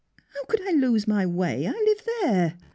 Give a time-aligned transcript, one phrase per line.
[0.33, 1.67] How could I lose my way!
[1.67, 2.57] I live there."